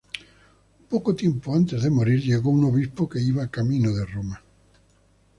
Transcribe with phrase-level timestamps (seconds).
[0.91, 4.41] Poco tiempo antes de morir, llegó un obispo que iba camino de Roma.